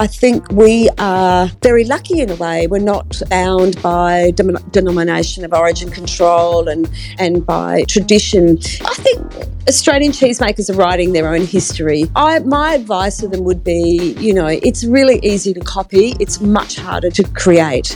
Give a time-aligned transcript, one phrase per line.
[0.00, 2.66] I think we are very lucky in a way.
[2.66, 8.56] We're not bound by denomination of origin control and, and by tradition.
[8.82, 9.20] I think
[9.68, 12.10] Australian cheesemakers are writing their own history.
[12.16, 16.40] I, my advice to them would be, you know, it's really easy to copy, it's
[16.40, 17.94] much harder to create.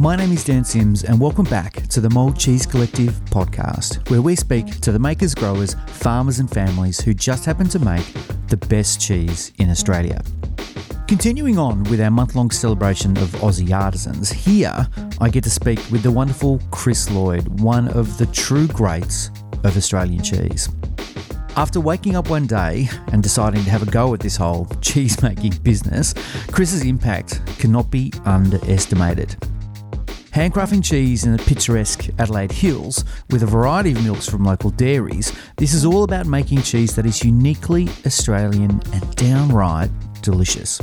[0.00, 4.20] My name is Dan Sims, and welcome back to the Mould Cheese Collective podcast, where
[4.20, 8.04] we speak to the makers, growers, farmers, and families who just happen to make
[8.48, 10.20] the best cheese in Australia.
[11.08, 14.86] Continuing on with our month long celebration of Aussie artisans, here
[15.22, 19.30] I get to speak with the wonderful Kris Lloyd, one of the true greats
[19.64, 20.68] of Australian cheese.
[21.56, 25.22] After waking up one day and deciding to have a go at this whole cheese
[25.22, 26.12] making business,
[26.52, 29.34] Kris's impact cannot be underestimated.
[30.32, 35.32] Handcrafting cheese in the picturesque Adelaide Hills with a variety of milks from local dairies,
[35.56, 39.90] this is all about making cheese that is uniquely Australian and downright
[40.22, 40.80] delicious.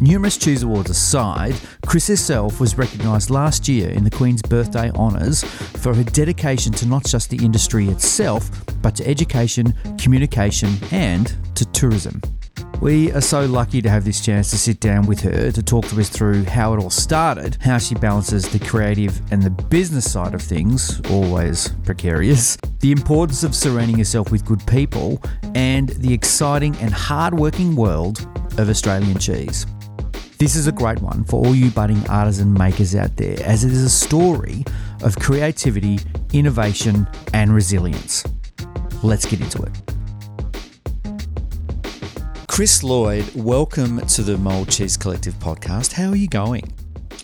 [0.00, 1.54] Numerous Cheese Awards aside,
[1.86, 6.86] Kris herself was recognised last year in the Queen's Birthday Honours for her dedication to
[6.86, 8.50] not just the industry itself,
[8.82, 12.20] but to education, communication, and to tourism.
[12.80, 15.86] We are so lucky to have this chance to sit down with her to talk
[15.86, 20.10] to us through how it all started, how she balances the creative and the business
[20.10, 25.22] side of things, always precarious, the importance of surrounding yourself with good people,
[25.54, 28.26] and the exciting and hard-working world
[28.58, 29.66] of Australian cheese.
[30.38, 33.72] This is a great one for all you budding artisan makers out there, as it
[33.72, 34.64] is a story
[35.02, 35.98] of creativity,
[36.32, 38.24] innovation, and resilience.
[39.02, 39.72] Let's get into it.
[42.48, 45.92] Kris Lloyd, welcome to the Mould Cheese Collective podcast.
[45.92, 46.72] How are you going?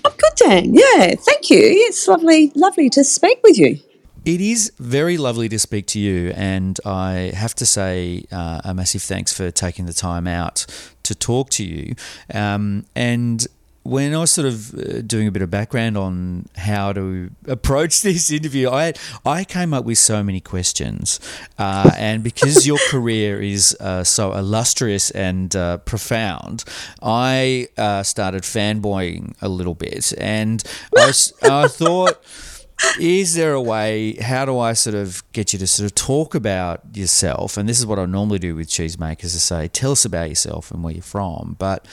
[0.05, 0.75] I'm good, Dan.
[0.75, 1.61] Yeah, thank you.
[1.63, 3.79] It's lovely, lovely to speak with you.
[4.25, 8.75] It is very lovely to speak to you, and I have to say uh, a
[8.75, 10.67] massive thanks for taking the time out
[11.11, 11.95] to talk to you.
[12.33, 13.47] Um, and
[13.83, 18.03] when I was sort of uh, doing a bit of background on how to approach
[18.09, 18.93] this interview, I
[19.25, 21.19] I came up with so many questions,
[21.59, 26.65] uh, and because your career is uh, so illustrious and uh, profound,
[27.03, 30.63] I uh, started fanboying a little bit, and
[30.97, 31.13] I,
[31.43, 32.23] I thought.
[32.99, 34.15] Is there a way?
[34.15, 37.57] How do I sort of get you to sort of talk about yourself?
[37.57, 40.71] And this is what I normally do with cheesemakers: to say, "Tell us about yourself
[40.71, 41.87] and where you're from." But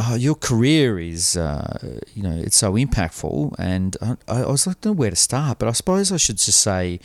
[0.00, 3.54] oh, your career is, uh, you know, it's so impactful.
[3.58, 6.38] And I, I was like, don't know where to start, but I suppose I should
[6.38, 7.00] just say,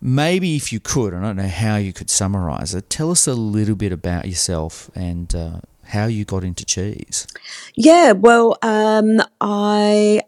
[0.00, 3.34] maybe if you could, I don't know how you could summarize it, tell us a
[3.34, 7.26] little bit about yourself and uh, how you got into cheese.
[7.74, 10.22] Yeah, well, um, I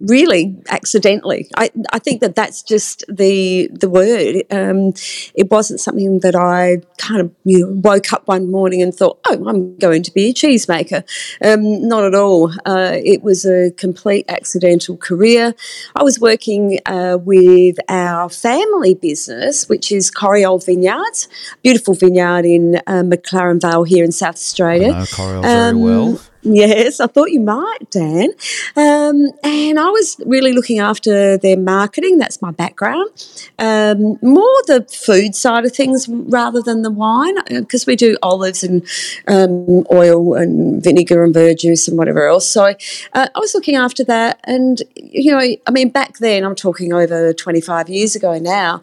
[0.00, 1.48] really accidentally.
[1.56, 4.44] I, I think that that's just the the word.
[4.50, 4.92] Um,
[5.34, 9.18] it wasn't something that I kind of you know, woke up one morning and thought,
[9.28, 11.04] oh, I'm going to be a cheesemaker.
[11.44, 12.52] Um, not at all.
[12.66, 15.54] Uh, it was a complete accidental career.
[15.94, 21.28] I was working uh, with our family business, which is Coriole Vineyards,
[21.62, 24.92] beautiful vineyard in uh, McLaren Vale here in South Australia.
[24.92, 26.20] I know Coriole very um, well.
[26.42, 28.30] Yes, I thought you might, Dan.
[28.74, 32.16] Um, and I was really looking after their marketing.
[32.16, 33.10] That's my background.
[33.58, 38.16] Um, more the food side of things rather than the wine, because uh, we do
[38.22, 38.82] olives and
[39.28, 42.48] um, oil and vinegar and verjuice and whatever else.
[42.48, 44.40] So uh, I was looking after that.
[44.44, 48.80] And, you know, I mean, back then, I'm talking over 25 years ago now,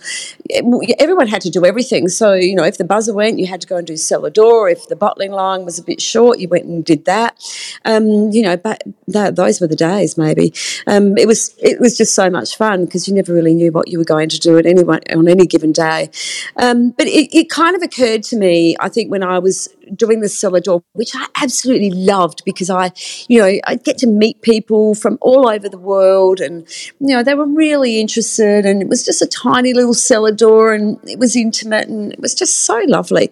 [1.00, 2.08] everyone had to do everything.
[2.08, 4.69] So, you know, if the buzzer went, you had to go and do cellar door.
[4.69, 7.38] If the bottling line was a bit short, you went and did that.
[7.85, 10.18] Um, you know, but that, those were the days.
[10.18, 10.53] Maybe
[10.85, 13.88] um, it was it was just so much fun because you never really knew what
[13.88, 16.09] you were going to do at any on any given day.
[16.58, 20.21] Um, but it, it kind of occurred to me, I think, when I was doing
[20.21, 22.91] the cellar door, which I absolutely loved because I,
[23.27, 26.67] you know, I get to meet people from all over the world, and
[26.99, 30.73] you know, they were really interested, and it was just a tiny little cellar door,
[30.73, 33.31] and it was intimate, and it was just so lovely.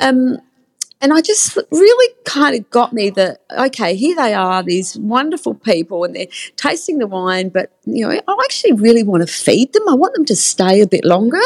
[0.00, 0.38] Um,
[1.00, 5.54] and I just really kind of got me that okay, here they are, these wonderful
[5.54, 6.26] people, and they're
[6.56, 9.88] tasting the wine, but you know, I actually really want to feed them.
[9.88, 11.42] I want them to stay a bit longer.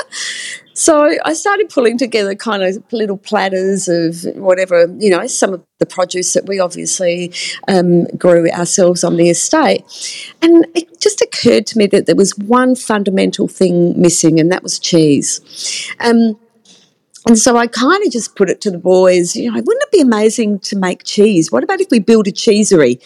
[0.80, 5.62] So I started pulling together kind of little platters of whatever, you know, some of
[5.78, 7.34] the produce that we obviously
[7.68, 9.84] um, grew ourselves on the estate.
[10.40, 14.62] And it just occurred to me that there was one fundamental thing missing, and that
[14.62, 15.42] was cheese.
[16.00, 16.40] Um,
[17.26, 19.92] and so I kind of just put it to the boys, you know, wouldn't it
[19.92, 21.52] be amazing to make cheese?
[21.52, 23.00] What about if we build a cheesery,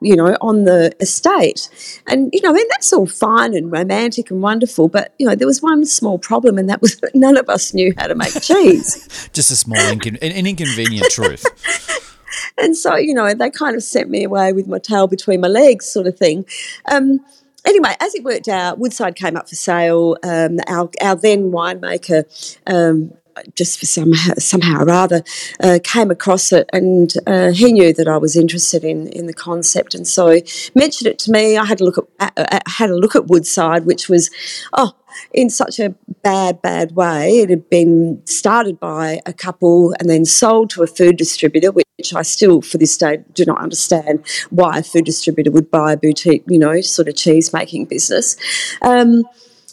[0.00, 1.68] you know, on the estate?
[2.06, 5.34] And, you know, I mean, that's all fine and romantic and wonderful, but, you know,
[5.34, 8.14] there was one small problem, and that was that none of us knew how to
[8.14, 9.28] make cheese.
[9.32, 11.44] just a small, incon- an inconvenient truth.
[12.58, 15.48] and so you know they kind of sent me away with my tail between my
[15.48, 16.44] legs, sort of thing.
[16.90, 17.20] Um,
[17.64, 20.16] anyway, as it worked out, Woodside came up for sale.
[20.22, 22.24] Um, our, our then winemaker
[22.66, 23.12] um,
[23.54, 25.22] just for some somehow or other
[25.62, 29.34] uh, came across it and uh, he knew that I was interested in in the
[29.34, 29.94] concept.
[29.94, 30.40] And so
[30.74, 31.56] mentioned it to me.
[31.56, 34.30] I had a look at, at had a look at Woodside which was
[34.72, 34.92] oh
[35.32, 37.38] in such a bad bad way.
[37.38, 42.14] It had been started by a couple and then sold to a food distributor which
[42.14, 45.96] I still for this day do not understand why a food distributor would buy a
[45.96, 48.36] boutique you know sort of cheese making business.
[48.82, 49.24] Um,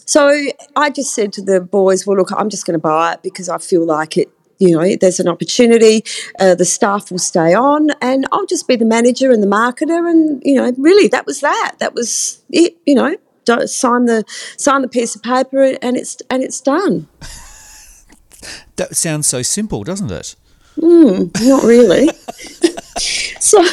[0.07, 0.33] so
[0.75, 3.49] I just said to the boys, well, look, I'm just going to buy it because
[3.49, 6.03] I feel like it you know, there's an opportunity.
[6.39, 10.09] Uh, the staff will stay on, and I'll just be the manager and the marketer.
[10.09, 11.75] And you know, really, that was that.
[11.77, 12.75] That was it.
[12.87, 13.15] You know,
[13.67, 14.23] sign the
[14.57, 17.07] sign the piece of paper, and it's and it's done.
[18.77, 20.35] that sounds so simple, doesn't it?
[20.77, 22.09] Mm, not really.
[23.39, 23.63] so,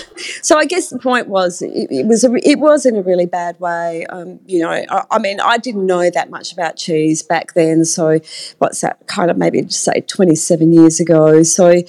[0.43, 3.27] so I guess the point was it, it was a, it was in a really
[3.27, 4.07] bad way.
[4.07, 7.85] Um, you know, I, I, mean, I didn't know that much about cheese back then.
[7.85, 8.21] So,
[8.59, 9.07] what's that?
[9.07, 11.43] Kind of maybe say twenty seven years ago.
[11.43, 11.83] So,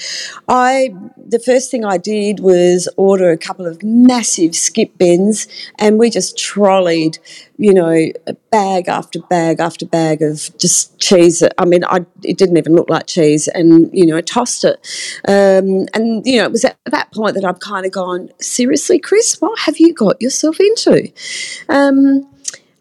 [0.47, 0.93] I
[1.27, 5.47] the first thing I did was order a couple of massive skip bins,
[5.79, 7.17] and we just trolleyed
[7.57, 8.11] you know,
[8.51, 11.43] bag after bag after bag of just cheese.
[11.57, 14.75] I mean, I, it didn't even look like cheese, and you know, I tossed it.
[15.27, 18.99] Um, and you know, it was at that point that I've kind of gone, seriously,
[18.99, 21.11] Kris, what have you got yourself into?
[21.69, 22.27] Um,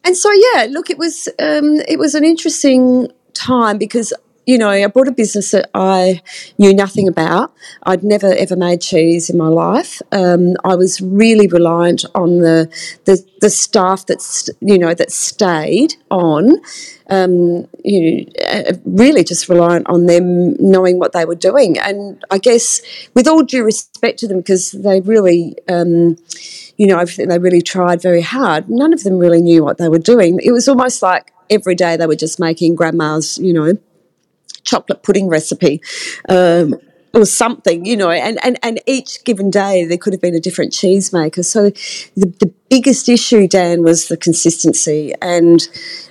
[0.04, 4.12] and so, yeah, look, it was um, it was an interesting time because
[4.46, 6.22] you know, I bought a business that I
[6.58, 7.54] knew nothing about.
[7.84, 10.02] I'd never ever made cheese in my life.
[10.12, 12.68] Um, I was really reliant on the
[13.04, 16.60] the, the staff that's you know that stayed on.
[17.10, 21.78] Um, you know, uh, really just reliant on them knowing what they were doing.
[21.78, 22.80] And I guess,
[23.14, 25.56] with all due respect to them, because they really.
[25.68, 26.16] Um,
[26.76, 28.68] you know, they really tried very hard.
[28.68, 30.40] None of them really knew what they were doing.
[30.42, 33.78] It was almost like every day they were just making grandma's, you know,
[34.64, 35.80] chocolate pudding recipe.
[36.28, 36.74] Um,
[37.14, 40.40] or something, you know, and, and, and each given day there could have been a
[40.40, 41.42] different cheese maker.
[41.42, 41.70] So
[42.16, 45.14] the, the biggest issue, Dan, was the consistency.
[45.22, 45.66] And,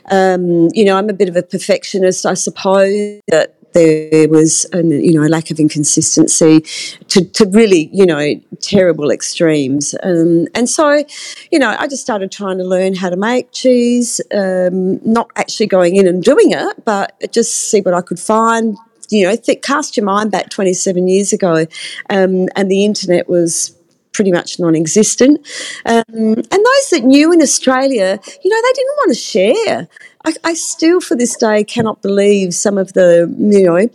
[0.10, 4.84] um, you know, I'm a bit of a perfectionist, I suppose, that there was a
[4.84, 6.62] you know a lack of inconsistency
[7.08, 9.96] to, to really you know terrible extremes.
[10.04, 11.04] Um, and so
[11.52, 15.68] you know I just started trying to learn how to make cheese um, not actually
[15.68, 18.78] going in and doing it but just see what I could find.
[19.10, 21.66] You know th- cast your mind back 27 years ago
[22.10, 23.78] um, and the internet was
[24.14, 25.40] pretty much non-existent.
[25.88, 29.88] Um, and those that knew in Australia you know they didn't want to share
[30.26, 33.90] I, I, still, for this day, cannot believe some of the, you know,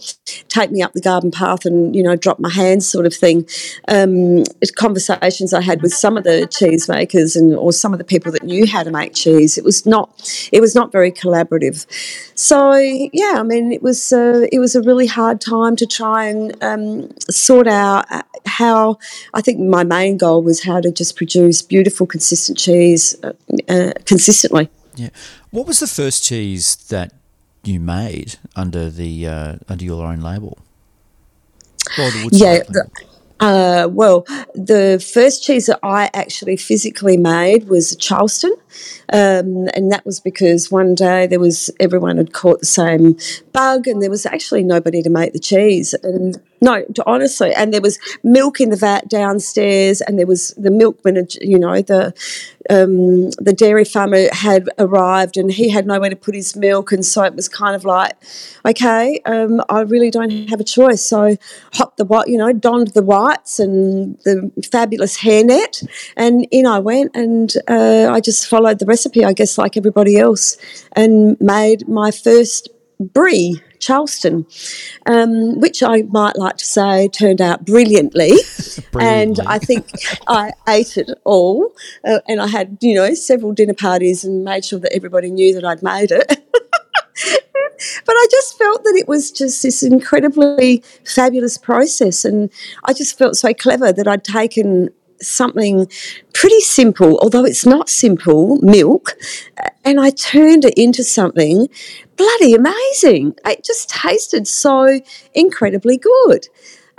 [0.49, 3.49] take me up the garden path and, you know, drop my hands sort of thing.
[3.89, 4.45] Um,
[4.77, 8.43] conversations I had with some of the cheesemakers and or some of the people that
[8.43, 9.57] knew how to make cheese.
[9.57, 10.11] It was not,
[10.53, 11.87] it was not very collaborative.
[12.39, 16.27] So yeah, I mean, it was uh, it was a really hard time to try
[16.27, 18.99] and um, sort out uh, how.
[19.35, 23.33] I think my main goal was how to just produce beautiful, consistent cheese uh,
[23.69, 24.69] uh, consistently.
[24.99, 25.11] Yeah.
[25.50, 27.12] What was the first cheese that
[27.62, 30.59] you made under the uh, under your own label?
[32.33, 32.62] yeah.
[32.69, 32.91] The,
[33.41, 34.23] uh, well,
[34.55, 38.53] the first cheese that I actually physically made was Charleston,
[39.13, 43.17] um, and that was because one day there was everyone had caught the same
[43.53, 45.94] bug, and there was actually nobody to make the cheese.
[46.03, 50.70] And no, honestly, and there was milk in the vat downstairs, and there was the
[50.70, 52.12] milkman, you know, the
[52.70, 57.05] um, the dairy farmer had arrived, and he had nowhere to put his milk, and
[57.05, 58.17] so it was kind of like,
[58.67, 61.05] okay, um, I really don't have a choice.
[61.05, 61.36] So,
[61.74, 65.86] hopped the white, you know, donned the whites and the fabulous hairnet,
[66.17, 70.19] and in I went, and uh, I just followed the recipe, I guess, like everybody
[70.19, 70.56] else,
[70.93, 74.47] and made my first brie Charleston,
[75.06, 78.32] um, which I might like to say turned out brilliantly.
[78.93, 79.19] brilliantly.
[79.19, 79.89] And I think
[80.27, 81.73] I ate it all.
[82.05, 85.55] Uh, and I had, you know, several dinner parties and made sure that everybody knew
[85.55, 86.29] that I'd made it.
[88.06, 92.25] but I just felt that it was just this incredibly fabulous process.
[92.25, 92.51] And
[92.85, 95.87] I just felt so clever that I'd taken something
[96.32, 99.17] pretty simple, although it's not simple, milk,
[99.84, 101.69] and I turned it into something
[102.17, 103.34] bloody amazing.
[103.46, 105.01] It just tasted so
[105.34, 106.48] incredibly good.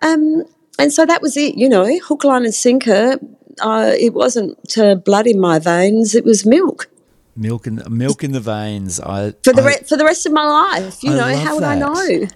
[0.02, 0.46] Um,
[0.80, 3.20] and so that was it, you know, hook, line, and sinker.
[3.62, 6.90] Uh, it wasn't uh, blood in my veins; it was milk.
[7.36, 9.00] Milk in milk in the veins.
[9.00, 11.04] I for the I, re- for the rest of my life.
[11.04, 11.72] You I know how would that.
[11.72, 12.28] I know?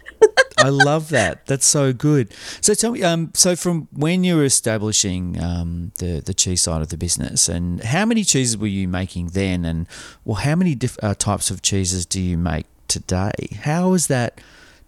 [0.58, 1.46] I love that.
[1.46, 2.34] That's so good.
[2.62, 6.82] So tell me, um, so from when you were establishing um, the the cheese side
[6.82, 9.88] of the business, and how many cheeses were you making then, and
[10.24, 13.32] well, how many diff- uh, types of cheeses do you make today?
[13.64, 14.40] How has that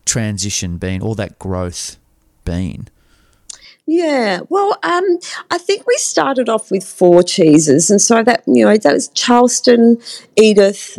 [0.06, 1.98] transition been, all that growth
[2.46, 2.88] been?
[3.88, 5.20] Yeah, well, um,
[5.52, 9.10] I think we started off with four cheeses, and so that you know that was
[9.10, 9.98] Charleston,
[10.36, 10.98] Edith,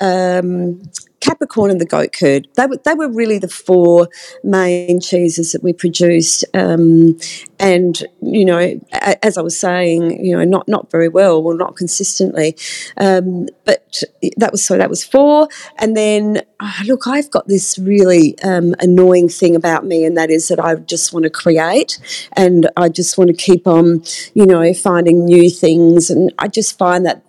[0.00, 0.82] um,
[1.28, 2.48] Capricorn and the goat curd.
[2.56, 4.08] They were, they were really the four
[4.42, 6.44] main cheeses that we produced.
[6.54, 7.18] Um,
[7.58, 8.80] and, you know,
[9.22, 12.56] as I was saying, you know, not, not very well or not consistently.
[12.96, 14.02] Um, but
[14.36, 15.48] that was so that was four.
[15.78, 20.30] And then, oh, look, I've got this really um, annoying thing about me, and that
[20.30, 21.98] is that I just want to create
[22.34, 24.02] and I just want to keep on,
[24.34, 26.10] you know, finding new things.
[26.10, 27.22] And I just find that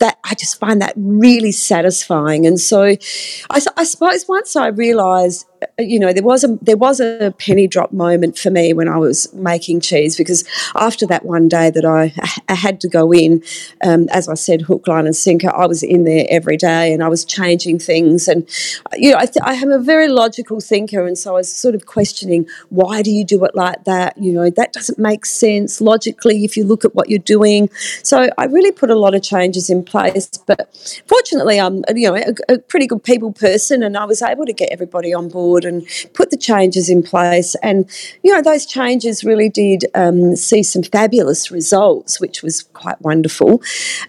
[0.00, 2.46] that I just find that really satisfying.
[2.46, 5.46] And so, I, I suppose once I realised
[5.78, 8.96] you know, there was a there was a penny drop moment for me when I
[8.98, 12.12] was making cheese because after that one day that I,
[12.48, 13.42] I had to go in,
[13.84, 17.02] um, as I said, hook, line, and sinker, I was in there every day and
[17.02, 18.28] I was changing things.
[18.28, 18.48] And
[18.94, 21.74] you know, I, th- I am a very logical thinker, and so I was sort
[21.74, 24.16] of questioning why do you do it like that?
[24.18, 27.70] You know, that doesn't make sense logically if you look at what you're doing.
[28.02, 30.28] So I really put a lot of changes in place.
[30.46, 30.60] But
[31.06, 34.52] fortunately, I'm you know a, a pretty good people person, and I was able to
[34.52, 37.56] get everybody on board and put the changes in place.
[37.62, 37.88] And,
[38.22, 43.62] you know, those changes really did um, see some fabulous results, which was quite wonderful.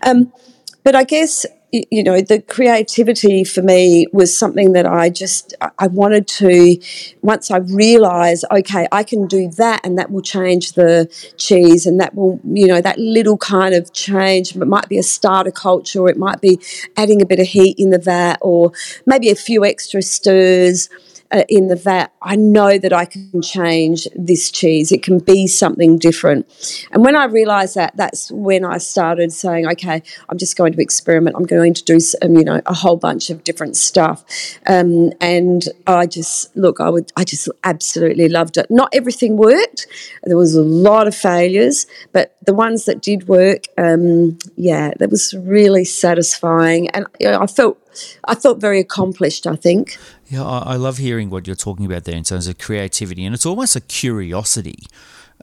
[0.04, 0.32] Um,
[0.84, 5.88] but I guess you know the creativity for me was something that i just i
[5.88, 6.78] wanted to
[7.22, 12.00] once i realized okay i can do that and that will change the cheese and
[12.00, 16.02] that will you know that little kind of change it might be a starter culture
[16.02, 16.60] or it might be
[16.98, 18.72] adding a bit of heat in the vat or
[19.06, 20.90] maybe a few extra stirs
[21.32, 24.92] uh, in the vat, I know that I can change this cheese.
[24.92, 26.46] It can be something different.
[26.92, 30.82] And when I realised that, that's when I started saying, okay, I'm just going to
[30.82, 31.36] experiment.
[31.36, 34.24] I'm going to do, some, you know, a whole bunch of different stuff.
[34.68, 38.70] Um, and I just look, I would, I just absolutely loved it.
[38.70, 39.88] Not everything worked.
[40.24, 45.10] There was a lot of failures, but the ones that did work, um, yeah, that
[45.10, 47.78] was really satisfying, and you know, I felt
[48.26, 49.48] I felt very accomplished.
[49.48, 49.98] I think.
[50.28, 53.46] Yeah, I, love hearing what you're talking about there in terms of creativity, and it's
[53.46, 54.86] almost a curiosity.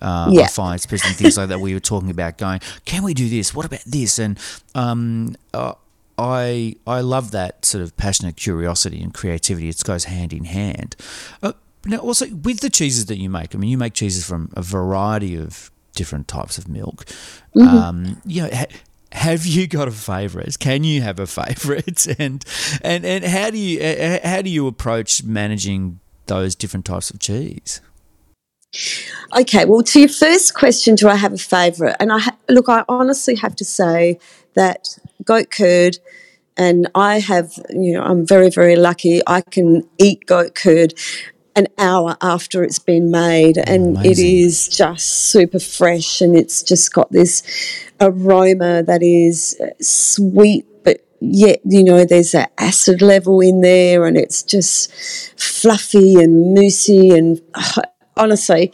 [0.00, 0.42] Uh, yeah.
[0.42, 3.54] I find, especially things like that we were talking about, going, can we do this?
[3.54, 4.18] What about this?
[4.18, 4.38] And
[4.74, 5.74] um, uh,
[6.16, 9.68] I I love that sort of passionate curiosity and creativity.
[9.68, 10.96] It goes hand in hand.
[11.42, 11.52] Uh,
[11.84, 14.62] now, also with the cheeses that you make, I mean, you make cheeses from a
[14.62, 17.04] variety of different types of milk.
[17.56, 17.76] Mm-hmm.
[17.76, 18.66] Um, you know, ha-
[19.12, 20.58] have you got a favourite?
[20.58, 22.06] Can you have a favourite?
[22.18, 22.44] And
[22.82, 27.10] and and how do you uh, uh, how do you approach managing those different types
[27.10, 27.80] of cheese?
[29.36, 31.96] Okay, well, to your first question, do I have a favourite?
[32.00, 34.18] And I ha- look, I honestly have to say
[34.54, 35.98] that goat curd,
[36.56, 39.22] and I have, you know, I'm very, very lucky.
[39.26, 40.94] I can eat goat curd
[41.58, 44.12] an hour after it's been made, oh, and Amazing.
[44.12, 47.42] it is just super fresh, and it's just got this
[48.00, 54.06] aroma that is uh, sweet, but yet you know there's an acid level in there,
[54.06, 54.92] and it's just
[55.36, 57.42] fluffy and moussey, and
[58.16, 58.72] honestly.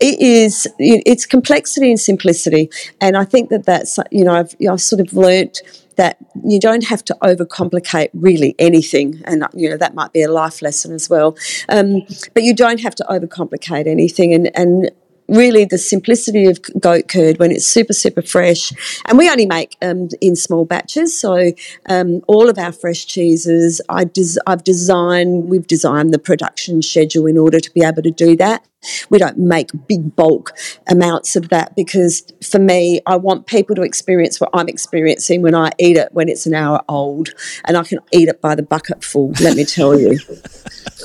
[0.00, 0.68] It is.
[0.78, 5.12] It's complexity and simplicity, and I think that that's you know I've, I've sort of
[5.12, 5.62] learnt
[5.96, 10.30] that you don't have to overcomplicate really anything, and you know that might be a
[10.30, 11.36] life lesson as well.
[11.68, 12.02] Um,
[12.32, 14.90] but you don't have to overcomplicate anything, and and
[15.28, 18.72] really the simplicity of goat curd when it's super super fresh.
[19.06, 21.18] And we only make um, in small batches.
[21.18, 21.52] So
[21.88, 27.26] um, all of our fresh cheeses I des- i've designed we've designed the production schedule
[27.26, 28.64] in order to be able to do that
[29.10, 30.52] we don't make big bulk
[30.88, 35.54] amounts of that because for me, I want people to experience what I'm experiencing when
[35.54, 37.30] I eat it when it's an hour old
[37.64, 40.18] and I can eat it by the bucket full, let me tell you.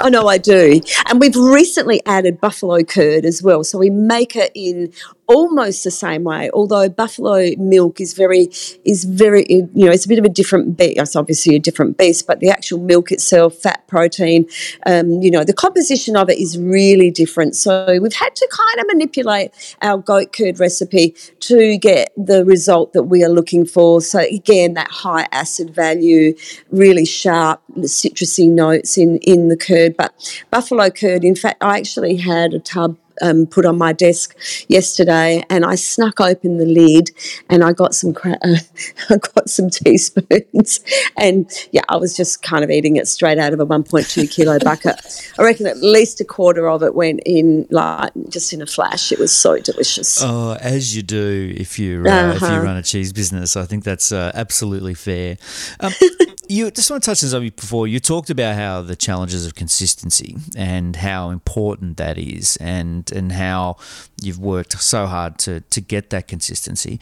[0.02, 0.82] I know I do.
[1.10, 3.64] And we've recently added buffalo curd as well.
[3.64, 4.94] So we make it in
[5.28, 8.50] almost the same way, although buffalo milk is very
[8.86, 10.98] is very you know it's a bit of a different beast.
[10.98, 14.48] It's obviously a different beast, but the actual milk itself, fat, protein,
[14.86, 17.56] um, you know, the composition of it is really different.
[17.56, 19.52] So we've had to kind of manipulate
[19.82, 24.02] our goat curd recipe to get the result that we are looking for.
[24.02, 26.36] So again, that high acid value,
[26.72, 29.96] really sharp citrusy notes in in the curd.
[29.98, 30.14] But
[30.52, 34.36] buffalo curd, in fact, I actually had a tub um, put on my desk
[34.68, 37.10] yesterday, and I snuck open the lid,
[37.50, 38.58] and I got some cra- uh,
[39.10, 40.82] I got some teaspoons,
[41.18, 44.60] and yeah, I was just kind of eating it straight out of a 1.2 kilo
[44.60, 44.96] bucket.
[45.40, 49.12] I reckon at least a quarter of it went in like just in a flash.
[49.12, 50.22] It was so delicious.
[50.22, 52.36] Oh, as you do if you uh, uh-huh.
[52.36, 52.62] if you uh-huh.
[52.62, 55.38] run a cheese business, I think that's uh, absolutely fair.
[55.80, 55.94] Um,
[56.48, 59.56] you just want to touch on something before you talked about how the challenges of
[59.56, 63.78] consistency and how important that is, and and how
[64.22, 67.00] you've worked so hard to to get that consistency.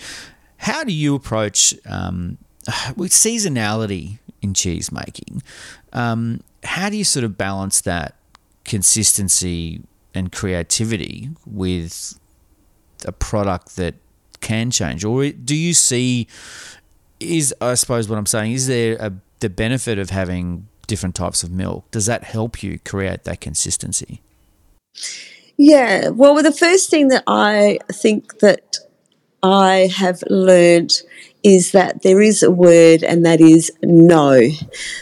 [0.58, 2.38] How do you approach um,
[2.96, 5.42] with seasonality in cheese making?
[5.94, 8.16] Um, how do you sort of balance that
[8.64, 9.82] consistency
[10.14, 12.20] and creativity with
[13.06, 13.96] a product that
[14.42, 16.28] can change, or do you see?
[17.20, 21.44] Is I suppose what I'm saying is there a the benefit of having different types
[21.44, 21.90] of milk?
[21.92, 24.22] Does that help you create that consistency?
[25.58, 28.78] Yeah, well, the first thing that I think that
[29.44, 30.92] I have learned
[31.44, 34.50] is that there is a word and that is no.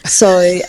[0.05, 0.59] So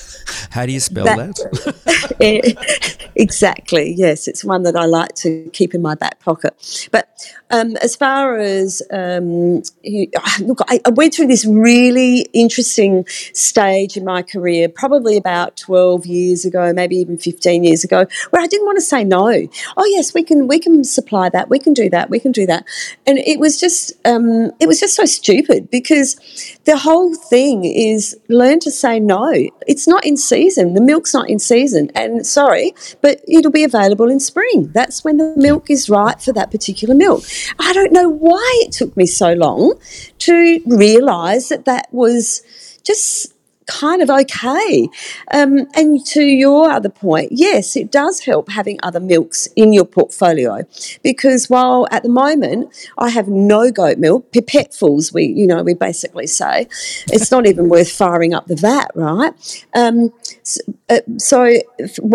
[0.51, 1.37] how do you spell that?
[1.37, 3.09] that?
[3.17, 3.93] exactly.
[3.97, 6.89] Yes, it's one that I like to keep in my back pocket.
[6.91, 7.09] But
[7.51, 10.09] um, as far as um, you,
[10.41, 16.07] look, I, I, went through this really interesting stage in my career, probably about twelve
[16.07, 19.49] years ago, maybe even fifteen years ago, where I didn't want to say no.
[19.77, 22.47] Oh yes, we can we can supply that, we can do that, we can do
[22.47, 22.65] that,
[23.07, 26.17] and it was just um, it was just so stupid because
[26.65, 29.33] the whole thing is learn to say no.
[29.67, 30.75] It's not in season.
[30.75, 31.91] The milk's not in season.
[31.95, 34.71] And sorry, but it'll be available in spring.
[34.73, 37.25] That's when the milk is right for that particular milk.
[37.59, 39.75] I don't know why it took me so long
[40.19, 42.43] to realize that that was
[42.83, 43.30] just
[43.71, 44.89] kind of okay.
[45.33, 49.85] Um, and to your other point, yes, it does help having other milks in your
[49.85, 50.67] portfolio
[51.03, 55.75] because while at the moment I have no goat milk, pipettefuls, we you know we
[55.75, 56.67] basically say,
[57.09, 59.33] it's not even worth firing up the vat, right?
[59.75, 60.13] Um,
[60.43, 61.45] so, uh, so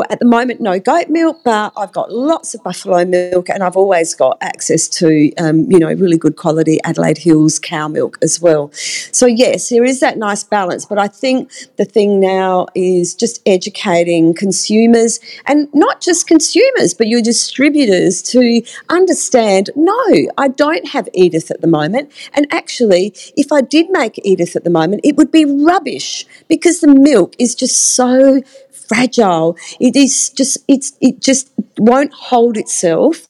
[0.10, 3.78] at the moment, no goat milk, but I've got lots of buffalo milk, and I've
[3.78, 8.42] always got access to um, you know really good quality Adelaide Hills cow milk as
[8.42, 8.72] well.
[8.74, 11.45] So yes, there is that nice balance, but I think
[11.78, 18.62] the thing now is just educating consumers and not just consumers, but your distributors to
[18.90, 20.06] understand no,
[20.38, 22.12] I don't have Edith at the moment.
[22.34, 26.82] And actually, if I did make Edith at the moment, it would be rubbish because
[26.82, 29.58] the milk is just so fragile.
[29.80, 33.28] It is just, it's, it just won't hold itself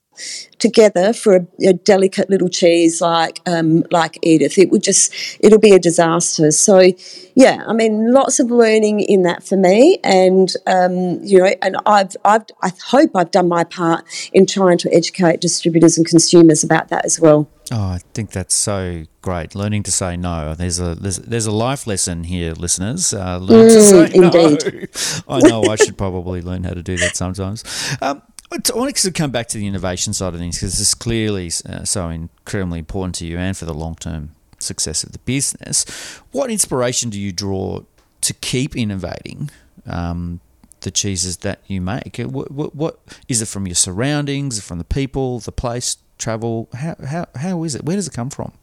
[0.65, 4.57] together for a, a delicate little cheese like um, like Edith.
[4.57, 6.51] It would just it'll be a disaster.
[6.51, 6.91] So
[7.35, 11.77] yeah, I mean, lots of learning in that for me, and um, you know, and
[11.85, 16.63] I've I've I hope I've done my part in trying to educate distributors and consumers
[16.63, 17.47] about that as well.
[17.71, 19.55] Oh, I think that's so great.
[19.55, 20.53] Learning to say no.
[20.53, 23.13] There's a there's, there's a life lesson here, listeners.
[23.13, 24.89] Uh, learn mm, to say indeed.
[25.27, 25.35] no.
[25.35, 27.63] I know I should probably learn how to do that sometimes.
[28.01, 28.21] Um,
[28.55, 31.51] I want to come back to the innovation side of things because this is clearly
[31.67, 35.85] uh, so incredibly important to you and for the long term success of the business.
[36.31, 37.81] What inspiration do you draw
[38.21, 39.49] to keep innovating
[39.85, 40.39] um,
[40.81, 42.17] the cheeses that you make?
[42.17, 46.69] What, what, what is it from your surroundings, from the people, the place, travel?
[46.73, 47.83] How, how, how is it?
[47.83, 48.53] Where does it come from?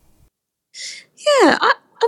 [1.42, 1.58] Yeah,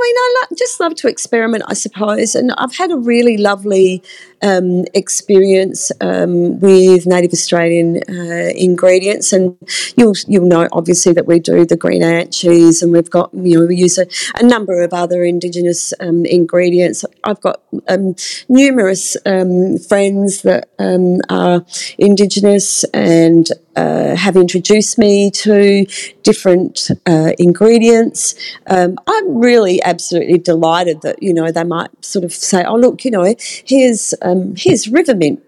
[0.04, 2.34] mean, I lo- just love to experiment, I suppose.
[2.34, 4.02] And I've had a really lovely
[4.42, 9.32] um, experience um, with native Australian uh, ingredients.
[9.32, 9.56] And
[9.96, 13.58] you'll, you'll know, obviously, that we do the green ant cheese and we've got, you
[13.58, 17.04] know, we use a, a number of other Indigenous um, ingredients.
[17.24, 18.14] I've got um,
[18.48, 21.64] numerous um, friends that um, are
[21.98, 25.86] Indigenous and uh, have introduced me to
[26.22, 28.34] different uh, ingredients.
[28.66, 33.04] Um, I'm really absolutely delighted that you know they might sort of say, "Oh, look,
[33.04, 35.40] you know, here's um, here's river mint."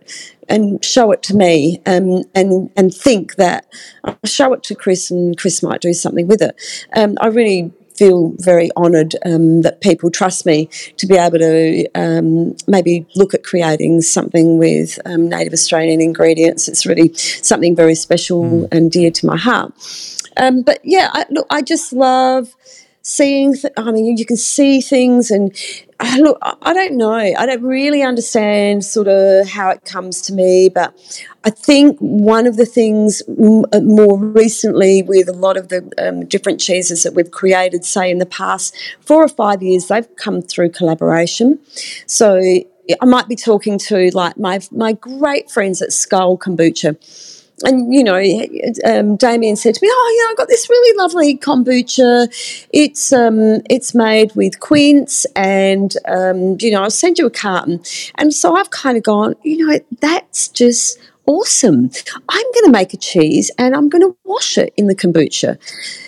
[0.48, 3.66] And show it to me, um, and and think that
[4.04, 6.54] I'll show it to Kris, and Kris might do something with it.
[6.94, 11.86] Um, I really feel very honoured um, that people trust me to be able to
[11.94, 16.68] um, maybe look at creating something with um, native Australian ingredients.
[16.68, 18.68] It's really something very special mm.
[18.72, 19.72] and dear to my heart.
[20.36, 22.54] Um, but yeah, I, look, I just love
[23.02, 23.54] seeing.
[23.54, 25.56] Th- I mean, you can see things and
[26.18, 27.12] look, I don't know.
[27.12, 30.94] I don't really understand sort of how it comes to me, but
[31.44, 36.26] I think one of the things uh, more recently with a lot of the um,
[36.26, 40.42] different cheeses that we've created, say in the past four or five years, they've come
[40.42, 41.58] through collaboration.
[42.06, 42.40] So
[43.00, 46.96] I might be talking to like my my great friends at Skull Kombucha
[47.64, 48.20] and you know,
[48.84, 52.28] um, Damien said to me, "Oh, yeah, I got this really lovely kombucha.
[52.72, 57.80] It's um, it's made with quince, and um, you know, I'll send you a carton."
[58.16, 61.90] And so I've kind of gone, you know, that's just awesome.
[62.28, 65.58] I'm going to make a cheese and I'm going to wash it in the kombucha.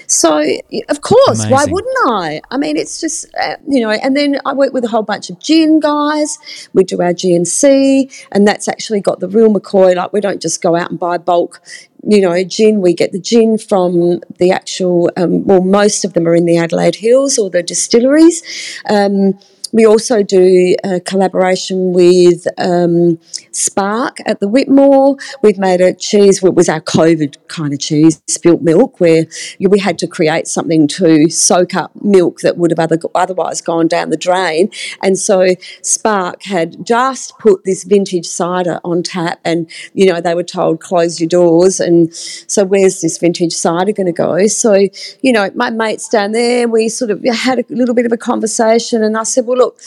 [0.06, 0.42] So,
[0.88, 1.50] of course, Amazing.
[1.50, 2.40] why wouldn't I?
[2.50, 5.28] I mean, it's just, uh, you know, and then I work with a whole bunch
[5.28, 6.38] of gin guys.
[6.72, 9.94] We do our GNC, and that's actually got the real McCoy.
[9.94, 11.60] Like, we don't just go out and buy bulk,
[12.06, 12.80] you know, gin.
[12.80, 16.56] We get the gin from the actual, um, well, most of them are in the
[16.56, 18.42] Adelaide Hills or the distilleries.
[18.88, 19.38] Um,
[19.72, 23.18] we also do a collaboration with um,
[23.52, 25.16] Sparkke at the Whitmore.
[25.42, 29.26] We've made a cheese, what was our COVID kind of cheese, spilt milk, where
[29.60, 33.88] we had to create something to soak up milk that would have other, otherwise gone
[33.88, 34.70] down the drain.
[35.02, 40.34] And so Sparkke had just put this vintage cider on tap, and you know they
[40.34, 41.80] were told close your doors.
[41.80, 44.46] And so where's this vintage cider going to go?
[44.46, 44.88] So
[45.22, 48.16] you know my mates down there, we sort of had a little bit of a
[48.16, 49.78] conversation, and I said, well look,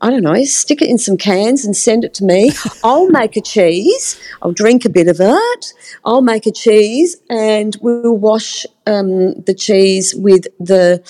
[0.00, 2.52] I don't know, stick it in some cans and send it to me.
[2.84, 4.20] I'll make a cheese.
[4.42, 5.72] I'll drink a bit of it.
[6.04, 11.02] I'll make a cheese and we'll wash um, the cheese with the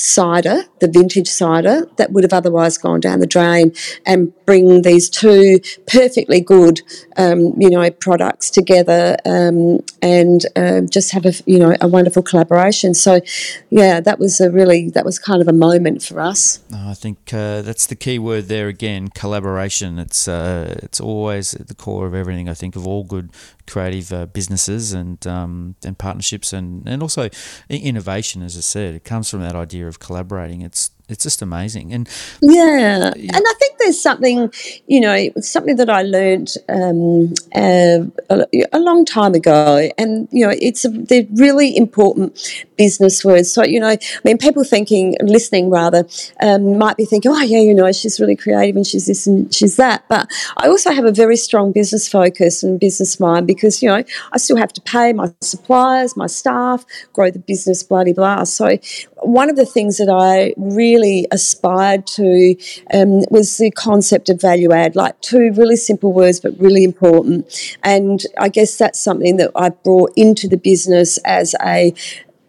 [0.00, 3.72] cider, the vintage cider, that would have otherwise gone down the drain,
[4.06, 6.80] and bring these two perfectly good,
[7.16, 12.22] um, you know, products together, um, and uh, just have a, you know, a wonderful
[12.22, 12.94] collaboration.
[12.94, 13.20] So,
[13.68, 16.60] yeah, that was a really that was kind of a moment for us.
[16.72, 19.98] I think uh, that's the key word there again, collaboration.
[19.98, 22.48] It's uh, it's always at the core of everything.
[22.48, 23.30] I think of all good
[23.66, 27.28] creative uh, businesses and um, and partnerships and, and also
[27.68, 28.42] innovation.
[28.42, 30.62] As I said, it comes from that idea of collaborating.
[30.62, 31.92] It's it's just amazing.
[31.92, 32.08] And
[32.40, 34.52] yeah, and I think there's something,
[34.86, 40.46] you know, something that I learned um, uh, a, a, long time ago, and you
[40.46, 43.52] know, it's a, they're really important business words.
[43.52, 46.06] So you know, I mean, people thinking, listening rather,
[46.42, 49.52] um, might be thinking, oh yeah, you know, she's really creative and she's this and
[49.52, 50.04] she's that.
[50.08, 54.04] But I also have a very strong business focus and business mind because you know
[54.32, 58.44] I still have to pay my suppliers, my staff, grow the business, blah blah blah.
[58.44, 58.78] So
[59.22, 60.99] one of the things that I really
[61.30, 62.56] aspired to
[62.92, 67.76] um, was the concept of value add, like two really simple words but really important.
[67.82, 71.94] And I guess that's something that I brought into the business as a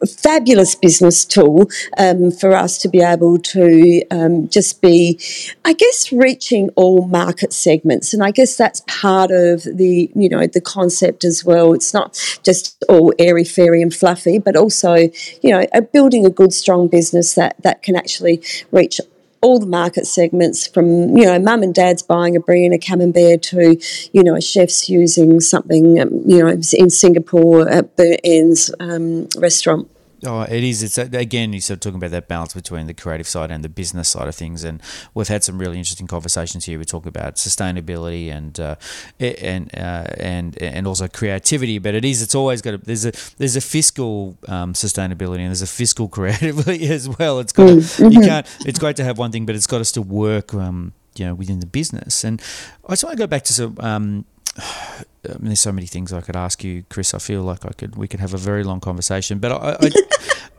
[0.08, 5.20] fabulous business tool um, for us to be able to um, just be,
[5.66, 8.14] I guess, reaching all market segments.
[8.14, 11.74] And I guess that's part of the, you know, the concept as well.
[11.74, 16.54] It's not just all airy fairy and fluffy, but also, you know, building a good,
[16.54, 19.00] strong business that that can actually reach
[19.42, 22.78] all the market segments from you know mum and dad's buying a brie and a
[22.78, 23.78] camembert to
[24.14, 29.90] you know chefs using something um, you know in Singapore at Burnt Ends um, restaurant.
[30.24, 30.84] Oh, it is.
[30.84, 33.70] It's again, you're sort of talking about that balance between the creative side and the
[33.70, 34.82] business side of things, and
[35.16, 36.78] we've had some really interesting conversations here.
[36.78, 38.76] We talk about sustainability and uh,
[39.20, 42.22] and uh, and and also creativity, but it is.
[42.22, 46.08] It's always got a there's a there's a fiscal um, sustainability and there's a fiscal
[46.18, 47.40] creativity as well.
[47.40, 48.12] It's got mm-hmm.
[48.12, 48.46] you can't.
[48.66, 50.54] It's great to have one thing, but it's got us to work.
[50.54, 52.42] Um, you know, within the business, and
[52.88, 53.76] I just want to go back to some.
[53.80, 54.26] Um,
[54.58, 55.04] I
[55.40, 57.14] mean, there's so many things I could ask you, Kris.
[57.14, 59.90] I feel like I could we could have a very long conversation, but I I,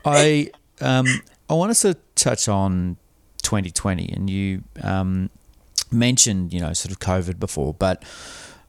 [0.81, 1.07] I, um,
[1.48, 2.96] I want us to touch on
[3.42, 5.31] 2020, and you um,
[5.90, 8.05] mentioned you know sort of COVID before, but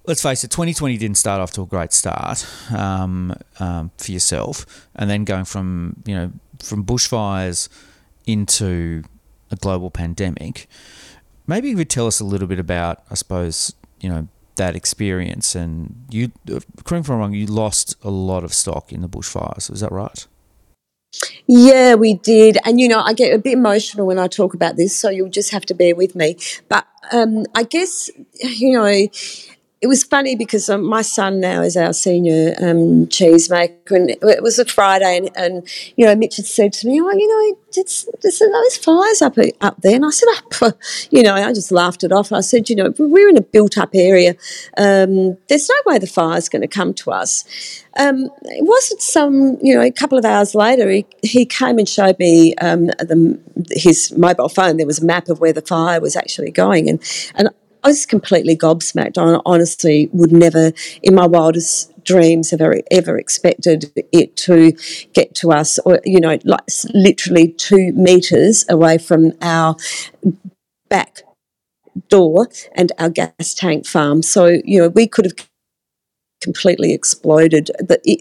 [0.06, 4.88] let's face it, 2020 didn't start off to a great start um, um, for yourself,
[4.96, 6.32] and then going from you know
[6.62, 7.70] from bushfires
[8.26, 9.04] into
[9.52, 10.68] a global pandemic.
[11.46, 15.56] Maybe you could tell us a little bit about, I suppose, you know, that experience.
[15.56, 19.72] And you, correct me if wrong, you lost a lot of stock in the bushfires.
[19.72, 20.26] Is that right?
[21.48, 22.58] Yeah, we did.
[22.66, 25.30] And, you know, I get a bit emotional when I talk about this, so you'll
[25.30, 26.38] just have to bear with me.
[26.70, 28.10] But um, I guess,
[28.42, 29.08] you know,
[29.84, 34.42] it was funny because um, my son now is our senior um, cheesemaker, and it
[34.42, 35.68] was a Friday, and, and,
[35.98, 39.38] you know, Mitch had said to me, "Oh, you know, it's, there's, there's fires up
[39.60, 40.30] up there," and I said,
[40.62, 40.72] oh,
[41.12, 42.32] "You know," I just laughed it off.
[42.32, 44.38] I said, "You know, we're in a built-up area.
[44.78, 47.44] Um, there's no way the fire's going to come to us."
[48.00, 51.88] Um, it wasn't some, you know, a couple of hours later, he, he came and
[51.88, 53.40] showed me um, the,
[53.72, 54.78] his mobile phone.
[54.78, 57.04] There was a map of where the fire was actually going, and
[57.36, 57.50] and
[57.84, 59.18] I was completely gobsmacked.
[59.18, 64.74] I honestly would never, in my wildest dreams, have ever, expected it to
[65.14, 66.62] get to us, or you know, like
[66.94, 69.76] literally two meters away from our
[70.90, 71.24] back
[72.10, 74.22] door and our gas tank farm.
[74.22, 75.36] So you know, we could have
[76.42, 77.72] completely exploded.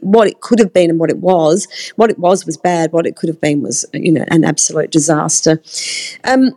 [0.03, 2.92] What it could have been and what it was, what it was was bad.
[2.92, 5.62] What it could have been was, you know, an absolute disaster.
[6.25, 6.53] Um,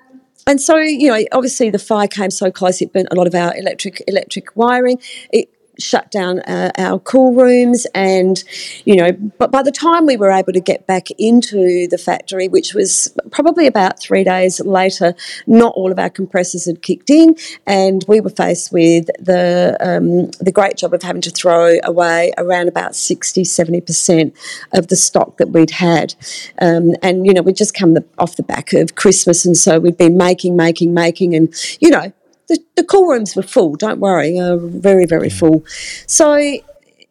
[0.48, 3.36] and so, you know, obviously the fire came so close; it burnt a lot of
[3.36, 5.02] our electric electric wiring.
[5.32, 8.44] It shut down uh, our cool rooms and
[8.86, 12.48] you know but by the time we were able to get back into the factory
[12.48, 15.14] which was probably about three days later
[15.48, 17.36] not all of our compressors had kicked in
[17.66, 22.32] and we were faced with the um, the great job of having to throw away
[22.38, 24.34] around about 60 70%
[24.74, 26.16] of the stock that we'd had.
[26.60, 29.80] Um, and you know we'd just come the, off the back of christmas and so
[29.80, 32.12] we'd been making making making and you know
[32.48, 33.76] the, the cool rooms were full.
[33.76, 35.66] Don't worry, uh, very very full.
[36.08, 36.58] So,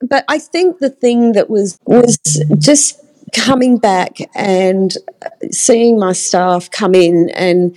[0.02, 2.18] but I think the thing that was was
[2.58, 3.00] just
[3.34, 4.96] coming back and
[5.50, 7.76] seeing my staff come in and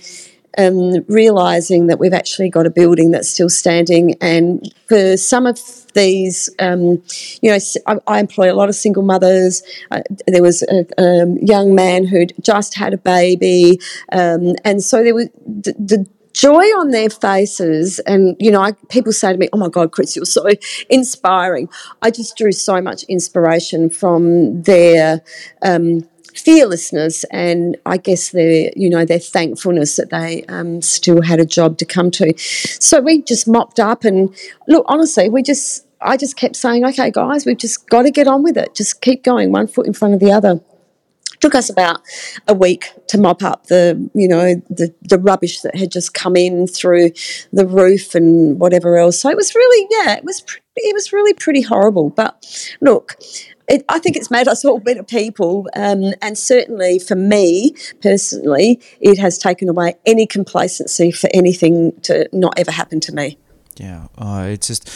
[0.56, 4.14] um, realizing that we've actually got a building that's still standing.
[4.20, 5.60] And for some of
[5.92, 7.02] these, um,
[7.40, 9.62] you know, I, I, employ a lot of single mothers.
[9.90, 13.80] Uh, there was a, um, young man who'd just had a baby,
[14.12, 17.98] um, and so there was the, the joy on their faces.
[18.00, 20.48] And, you know, I, people say to me, oh my God, Kris, you're so
[20.88, 21.68] inspiring.
[22.02, 25.22] I just drew so much inspiration from their.
[25.62, 31.40] Um, fearlessness and I guess their you know their thankfulness that they um, still had
[31.40, 32.32] a job to come to.
[32.38, 34.32] So we just mopped up and
[34.68, 38.28] look honestly we just I just kept saying okay guys we've just got to get
[38.28, 40.60] on with it just keep going one foot in front of the other
[41.40, 42.00] took us about
[42.46, 46.36] a week to mop up the you know the, the rubbish that had just come
[46.36, 47.10] in through
[47.52, 49.20] the roof and whatever else.
[49.20, 50.44] So it was really yeah it was
[50.76, 52.10] it was really pretty horrible.
[52.10, 53.16] But look
[53.68, 58.80] it, I think it's made us all better people, um, and certainly for me personally,
[59.00, 63.38] it has taken away any complacency for anything to not ever happen to me.
[63.76, 64.88] Yeah, uh, it's just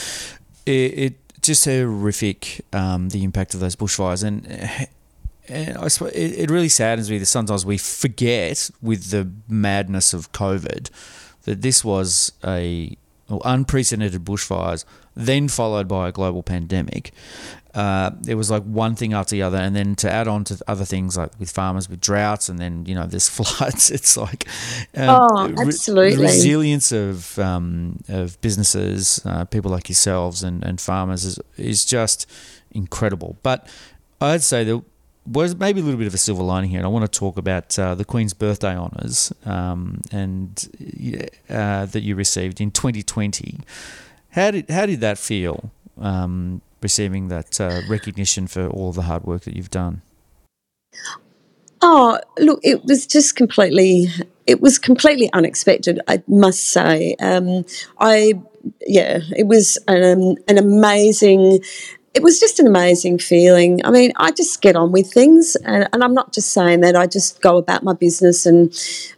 [0.65, 4.47] it, it just horrific um, the impact of those bushfires, and
[5.53, 10.13] and I suppose it, it really saddens me that sometimes we forget with the madness
[10.13, 10.91] of COVID
[11.45, 12.97] that this was a
[13.29, 14.85] well, unprecedented bushfires,
[15.15, 17.13] then followed by a global pandemic.
[17.75, 20.59] Uh, it was like one thing after the other, and then to add on to
[20.69, 23.91] other things like with farmers with droughts, and then you know there's floods.
[23.91, 24.47] It's like
[24.95, 30.81] um, oh, absolutely re- resilience of um, of businesses, uh, people like yourselves and, and
[30.81, 32.29] farmers is is just
[32.73, 33.39] incredible.
[33.43, 33.67] But
[34.21, 34.83] I'd say that
[35.27, 37.37] was maybe a little bit of a silver lining here, and I want to talk
[37.37, 40.69] about uh, the Queen's birthday honours um, and
[41.49, 43.61] uh, that you received in 2020.
[44.31, 49.25] How did how did that feel um, receiving that uh, recognition for all the hard
[49.25, 50.03] work that you've done?
[51.81, 54.09] Oh, look, it was just completely
[54.47, 56.01] it was completely unexpected.
[56.09, 57.65] I must say, um,
[57.99, 58.35] I
[58.87, 61.61] yeah, it was an, an amazing
[62.15, 63.85] it was just an amazing feeling.
[63.85, 66.95] I mean, I just get on with things, and, and, I'm not just saying that.
[66.95, 68.73] I just go about my business and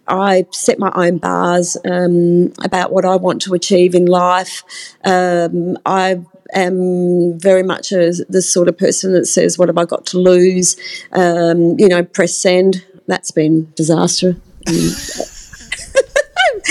[0.07, 4.63] I set my own bars um, about what I want to achieve in life.
[5.05, 6.21] Um, I
[6.55, 10.19] am very much a, the sort of person that says, "What have I got to
[10.19, 10.77] lose?"
[11.13, 12.85] Um, you know, press send.
[13.09, 14.37] That's been disaster.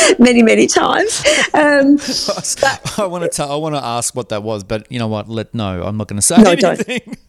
[0.20, 1.24] many, many times.
[1.54, 1.98] Um,
[2.98, 5.30] I want to tell, I want to ask what that was, but you know what?
[5.30, 7.02] Let no, I'm not going to say no, anything.
[7.06, 7.18] Don't.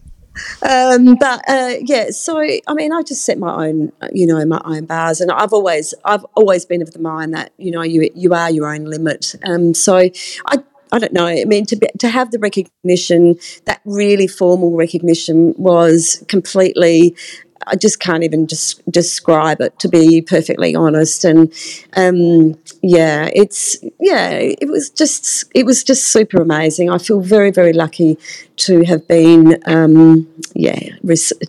[0.68, 4.60] Um, but uh, yeah, so I mean, I just set my own, you know, my
[4.64, 8.10] own bars, and I've always, I've always been of the mind that you know, you
[8.16, 9.36] you are your own limit.
[9.44, 11.26] Um, so I I don't know.
[11.26, 17.16] I mean, to be, to have the recognition, that really formal recognition, was completely
[17.66, 21.24] I just can't even just describe it to be perfectly honest.
[21.24, 21.52] And
[21.96, 26.90] um, yeah, it's yeah, it was just it was just super amazing.
[26.90, 28.18] I feel very very lucky
[28.56, 30.78] to have been um, yeah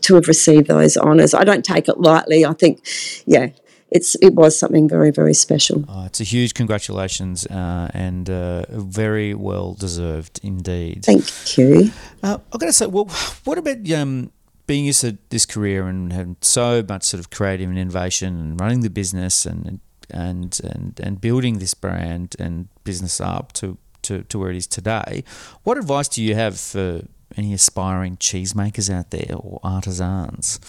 [0.01, 1.34] to have received those honours.
[1.34, 2.45] I don't take it lightly.
[2.45, 2.86] I think
[3.25, 3.49] yeah.
[3.91, 5.86] It's, it was something very very special.
[5.88, 11.06] Oh, it's a huge congratulations uh, and uh, very well deserved indeed.
[11.06, 11.91] Thank you.
[12.21, 13.06] Uh, I've got to say, well,
[13.45, 14.32] what about um,
[14.67, 18.60] being used to this career and having so much sort of creative and innovation and
[18.60, 24.23] running the business and and and, and building this brand and business up to, to,
[24.23, 25.23] to where it is today,
[25.63, 27.01] what advice do you have for
[27.36, 30.60] any aspiring cheesemakers out there or artisans?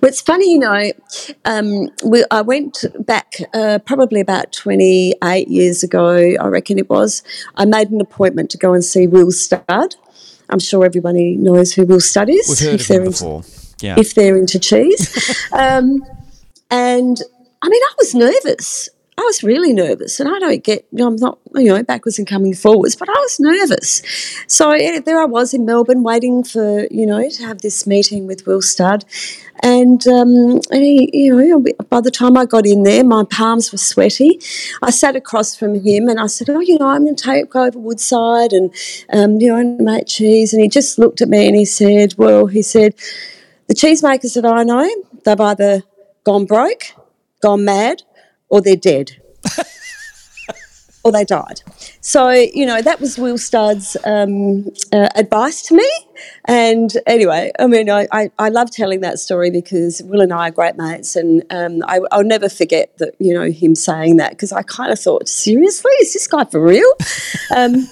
[0.00, 0.92] Well, it's funny, you know.
[1.44, 7.22] Um, we, I went back uh, probably about 28 years ago, I reckon it was.
[7.54, 9.94] I made an appointment to go and see Will Studd.
[10.50, 12.48] I'm sure everybody knows who Will Studd is.
[12.48, 13.42] We've heard if of him before.
[13.80, 13.96] Yeah.
[13.98, 15.36] If they're into cheese.
[15.52, 16.04] um,
[16.70, 17.20] and
[17.62, 18.88] I mean, I was nervous.
[19.18, 22.20] I was really nervous, and I don't get, you know, I'm not, you know, backwards
[22.20, 24.00] and coming forwards, but I was nervous.
[24.46, 28.28] So yeah, there I was in Melbourne waiting for, you know, to have this meeting
[28.28, 29.04] with Will Studd.
[29.60, 33.72] And, um, and he, you know, by the time I got in there, my palms
[33.72, 34.38] were sweaty.
[34.82, 37.56] I sat across from him and I said, Oh, you know, I'm going to take
[37.56, 38.72] over Woodside and,
[39.12, 40.52] um, you know, and make cheese.
[40.52, 42.94] And he just looked at me and he said, Well, he said,
[43.66, 44.88] the cheesemakers that I know,
[45.24, 45.82] they've either
[46.22, 46.84] gone broke,
[47.42, 48.02] gone mad,
[48.48, 49.20] or they're dead.
[51.04, 51.62] or they died.
[52.00, 55.90] So, you know, that was Will Studd's um, uh, advice to me.
[56.46, 60.48] And anyway, I mean, I, I, I, love telling that story because Will and I
[60.48, 61.16] are great mates.
[61.16, 64.92] And um, I, will never forget that, you know, him saying that because I kind
[64.92, 66.90] of thought, seriously, is this guy for real?
[67.56, 67.88] um,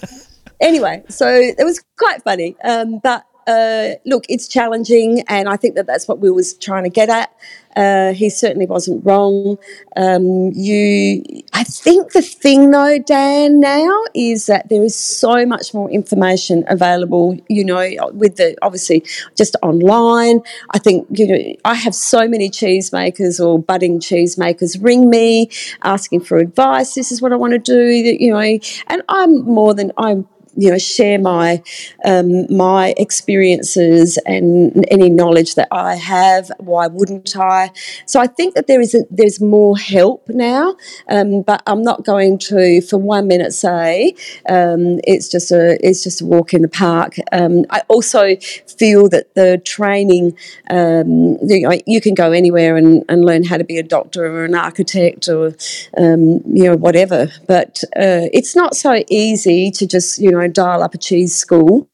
[0.60, 2.56] anyway, so it was quite funny.
[2.64, 6.84] Um, but uh, look, it's challenging, and I think that that's what we was trying
[6.84, 7.32] to get at.
[7.76, 9.58] Uh, he certainly wasn't wrong.
[9.96, 15.74] Um, you, I think the thing though, Dan, now is that there is so much
[15.74, 17.38] more information available.
[17.48, 19.04] You know, with the obviously
[19.36, 20.40] just online.
[20.70, 25.50] I think you know I have so many cheesemakers or budding cheesemakers ring me
[25.82, 26.94] asking for advice.
[26.94, 27.82] This is what I want to do.
[27.88, 30.26] You know, and I'm more than I'm
[30.56, 31.62] you know share my
[32.04, 36.50] um, my experiences and any knowledge that I have.
[36.58, 37.70] Why wouldn't I?
[38.06, 40.76] So I think that there is a, there's more help now,
[41.08, 44.14] um, but I'm not going to for one minute say
[44.48, 47.16] um, it's just a it's just a walk in the park.
[47.32, 48.36] Um, I also
[48.78, 50.36] feel that the training
[50.70, 54.24] um, you, know, you can go anywhere and, and learn how to be a doctor
[54.26, 55.54] or an architect or
[55.96, 60.82] um, you know whatever, but uh, it's not so easy to just you know dial
[60.82, 61.88] up a cheese school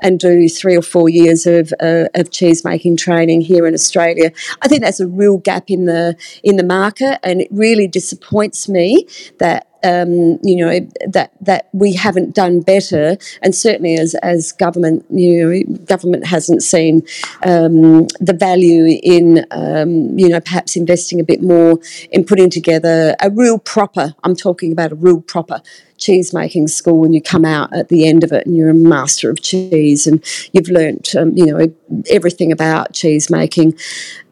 [0.00, 4.30] and do three or four years of, uh, of cheese making training here in Australia.
[4.62, 8.68] I think that's a real gap in the in the market, and it really disappoints
[8.68, 9.06] me
[9.38, 15.04] that um, you know that that we haven't done better, and certainly as as government,
[15.10, 17.02] you know, government hasn't seen
[17.44, 21.78] um, the value in um, you know perhaps investing a bit more
[22.10, 24.14] in putting together a real proper.
[24.24, 25.62] I'm talking about a real proper
[25.96, 28.74] cheese making school and you come out at the end of it and you're a
[28.74, 29.57] master of cheese
[30.06, 31.66] and you've learnt um, you know
[32.10, 33.74] everything about cheese making.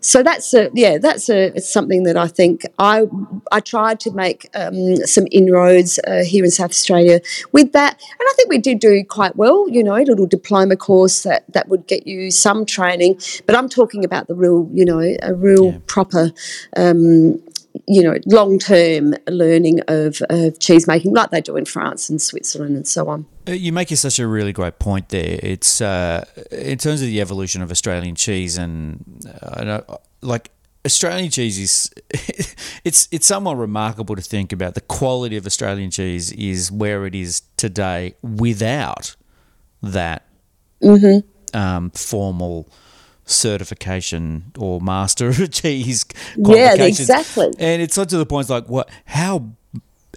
[0.00, 3.06] So that's a yeah that's a something that I think I
[3.50, 7.94] I tried to make um, some inroads uh, here in South Australia with that.
[7.94, 11.44] And I think we did do quite well you know a little diploma course that
[11.52, 13.20] that would get you some training.
[13.46, 15.78] But I'm talking about the real you know a real yeah.
[15.86, 16.32] proper
[16.76, 17.42] um,
[17.86, 22.20] you know, long term learning of, of cheese making, like they do in France and
[22.20, 23.26] Switzerland and so on.
[23.48, 25.38] Uh, you make such a really great point there.
[25.42, 30.50] It's uh, in terms of the evolution of Australian cheese, and uh, know, like
[30.86, 31.90] Australian cheese is
[32.84, 37.14] it's it's somewhat remarkable to think about the quality of Australian cheese is where it
[37.14, 39.16] is today without
[39.82, 40.26] that
[40.82, 41.58] mm-hmm.
[41.58, 42.68] um, formal
[43.26, 46.04] certification or master of cheese
[46.36, 47.52] yeah exactly.
[47.58, 49.50] And it's not to the point like what how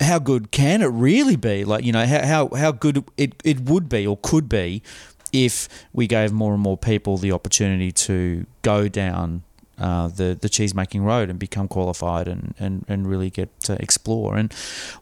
[0.01, 1.65] how good can it really be?
[1.65, 4.81] Like you know how how, how good it, it would be or could be
[5.31, 9.43] if we gave more and more people the opportunity to go down
[9.77, 13.81] uh, the the cheese making road and become qualified and, and, and really get to
[13.81, 14.37] explore.
[14.37, 14.53] And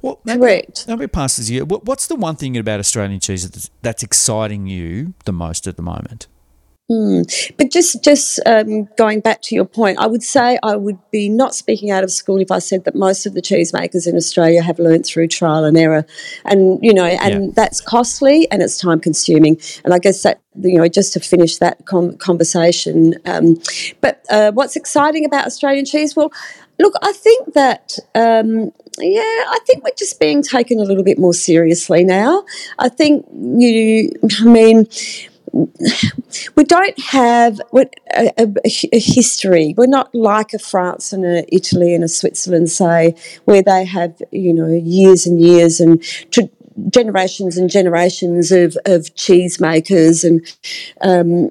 [0.01, 0.85] well correct.
[0.87, 4.03] let me pass this you what, what's the one thing about Australian cheese that's, that's
[4.03, 6.27] exciting you the most at the moment
[6.89, 7.57] Mm.
[7.57, 11.27] But just just um, going back to your point, I would say I would be
[11.27, 14.61] not speaking out of school if I said that most of the cheesemakers in Australia
[14.61, 16.05] have learnt through trial and error,
[16.45, 17.51] and you know, and yeah.
[17.53, 19.59] that's costly and it's time consuming.
[19.83, 23.15] And I guess that you know, just to finish that com- conversation.
[23.25, 23.61] Um,
[23.99, 26.15] but uh, what's exciting about Australian cheese?
[26.15, 26.31] Well,
[26.79, 27.99] look, I think that.
[28.15, 32.43] Um, yeah, I think we're just being taken a little bit more seriously now.
[32.79, 34.87] I think you, I mean,
[35.53, 39.73] we don't have a, a, a, history.
[39.77, 44.21] We're not like a France and a Italy and a Switzerland, say, where they have
[44.31, 46.49] you know years and years and tra-
[46.89, 50.41] generations and generations of, of cheesemakers and
[51.01, 51.49] um,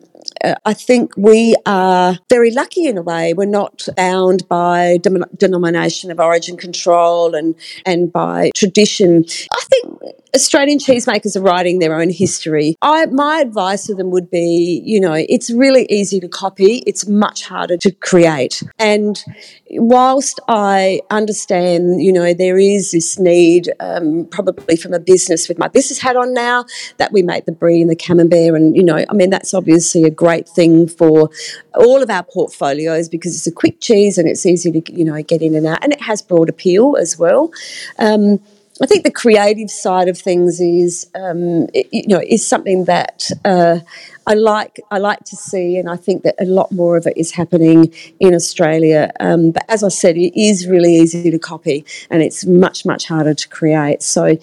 [0.64, 3.34] I think we are very lucky in a way.
[3.34, 4.98] We're not bound by
[5.36, 9.24] denomination of origin control and, and by tradition.
[9.52, 10.00] I think
[10.34, 12.76] Australian cheesemakers are writing their own history.
[12.82, 16.82] I, my advice to them would be, you know, it's really easy to copy.
[16.86, 18.62] It's much harder to create.
[18.78, 19.22] And
[19.70, 25.58] whilst I understand, you know, there is this need, um, probably from a business with
[25.58, 26.66] my business hat on now,
[26.98, 30.04] that we make the brie and the camembert, and you know, I mean, that's obviously
[30.04, 31.30] a great thing for
[31.74, 35.22] all of our portfolios because it's a quick cheese and it's easy to you know
[35.22, 37.50] get in and out, and it has broad appeal as well.
[37.98, 38.40] Um,
[38.80, 43.30] I think the creative side of things is, um, it, you know, is something that
[43.44, 43.78] uh,
[44.26, 44.80] I like.
[44.90, 47.94] I like to see, and I think that a lot more of it is happening
[48.20, 49.12] in Australia.
[49.18, 53.06] Um, but as I said, it is really easy to copy, and it's much much
[53.06, 54.02] harder to create.
[54.02, 54.36] So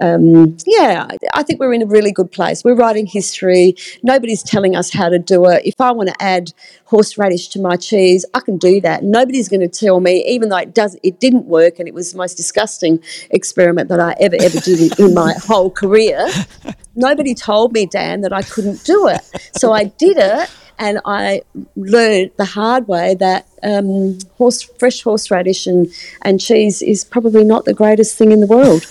[0.00, 2.62] um, yeah, I think we're in a really good place.
[2.64, 3.74] We're writing history.
[4.02, 5.62] Nobody's telling us how to do it.
[5.64, 6.52] If I want to add
[6.84, 9.02] horseradish to my cheese, I can do that.
[9.02, 12.12] Nobody's going to tell me, even though it does, it didn't work, and it was
[12.12, 16.28] the most disgusting experiment that I ever ever did in my whole career.
[16.94, 19.20] Nobody told me, Dan, that I couldn't do it.
[19.56, 21.42] So I did it and I
[21.76, 25.88] learned the hard way that um, horse, fresh horseradish and,
[26.22, 28.84] and cheese is probably not the greatest thing in the world.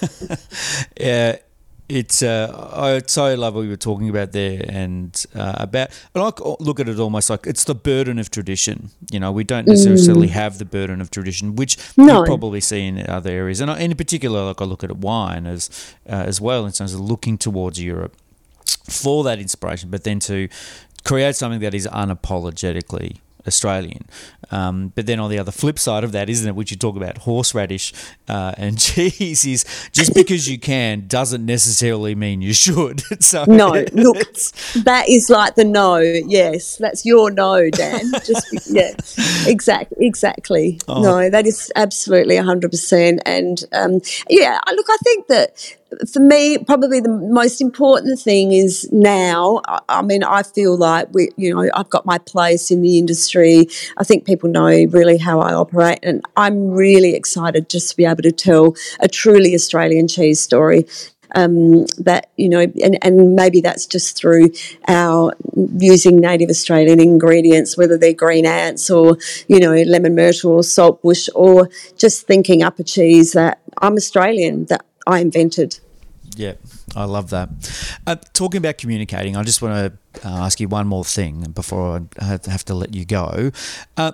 [1.00, 1.38] yeah,
[1.90, 6.24] it's uh, I so love what we were talking about there, and uh, about and
[6.24, 8.90] I look at it almost like it's the burden of tradition.
[9.10, 10.32] You know, we don't necessarily mm.
[10.32, 12.20] have the burden of tradition, which no.
[12.20, 15.70] you probably see in other areas, and in particular, like I look at wine as
[16.10, 18.18] uh, as well in terms of looking towards Europe
[18.90, 20.48] for that inspiration, but then to
[21.08, 24.06] create something that is unapologetically Australian.
[24.52, 26.96] Um, but then on the other flip side of that, isn't it, which you talk
[26.96, 27.94] about horseradish
[28.28, 33.02] uh, and cheese, is just because you can doesn't necessarily mean you should.
[33.24, 34.18] so no, look,
[34.84, 35.98] that is like the no.
[35.98, 38.12] Yes, that's your no, Dan.
[38.26, 38.94] Just yeah,
[39.46, 40.80] exactly, exactly.
[40.88, 41.02] Oh.
[41.02, 43.22] No, that is absolutely hundred percent.
[43.26, 45.78] And um, yeah, look, I think that
[46.12, 49.62] for me, probably the most important thing is now.
[49.88, 53.68] I mean, I feel like we, you know, I've got my place in the industry.
[53.98, 58.06] I think people know really how I operate, and I'm really excited just to be
[58.06, 60.86] able to tell a truly Australian cheese story.
[61.36, 64.50] Um, that you know, and, and maybe that's just through
[64.88, 65.34] our
[65.78, 69.18] using native Australian ingredients, whether they're green ants or
[69.50, 74.66] you know lemon myrtle or saltbush, or just thinking up a cheese that I'm Australian,
[74.66, 75.80] that I invented.
[76.36, 76.54] Yeah,
[76.96, 77.50] I love that.
[78.06, 79.74] Uh, talking about communicating, I just want
[80.22, 83.52] to uh, ask you one more thing before I have to let you go.
[83.96, 84.12] Uh,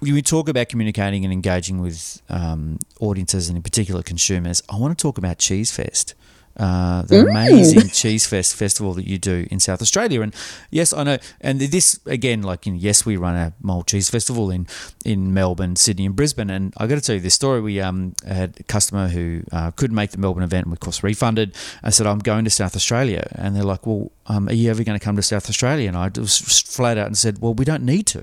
[0.00, 4.96] we talk about communicating and engaging with um, audiences and in particular consumers, I want
[4.96, 6.14] to talk about Cheese Fest
[6.56, 7.30] uh, the mm.
[7.30, 10.20] amazing Cheese Fest festival that you do in South Australia.
[10.20, 10.34] And
[10.70, 11.18] yes, I know.
[11.40, 14.66] And this again, like in, yes, we run a Mould Cheese Festival in
[15.04, 16.50] in Melbourne, Sydney, and Brisbane.
[16.50, 17.60] And I got to tell you this story.
[17.60, 20.80] We um, had a customer who uh, couldn't make the Melbourne event, and we of
[20.80, 21.56] course refunded.
[21.82, 24.84] I said, I'm going to South Australia, and they're like, Well, um, are you ever
[24.84, 25.88] going to come to South Australia?
[25.88, 28.22] And I was flat out and said, Well, we don't need to.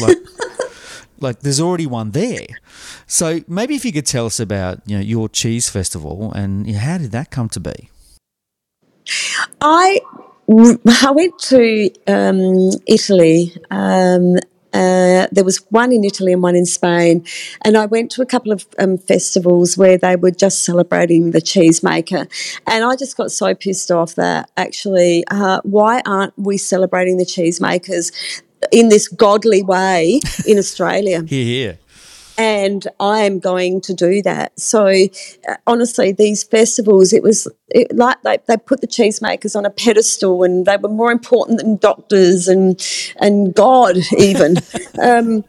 [0.00, 0.16] Like.
[1.20, 2.46] Like there's already one there.
[3.06, 6.74] So maybe if you could tell us about you know your cheese festival and you
[6.74, 7.90] know, how did that come to be?
[9.60, 10.00] I
[11.02, 13.56] I went to um, Italy.
[13.70, 14.36] Um,
[14.72, 17.26] uh, there was one in Italy and one in Spain,
[17.64, 21.40] and I went to a couple of um, festivals where they were just celebrating the
[21.40, 22.30] cheesemaker,
[22.68, 27.24] and I just got so pissed off that actually, uh, why aren't we celebrating the
[27.24, 28.12] cheesemakers?
[28.72, 31.22] In this godly way in Australia.
[31.26, 31.78] here, here.
[32.38, 34.58] And I am going to do that.
[34.58, 39.66] So, uh, honestly, these festivals, it was it, like they, they put the cheesemakers on
[39.66, 42.80] a pedestal and they were more important than doctors and,
[43.16, 44.56] and God, even.
[45.02, 45.44] um,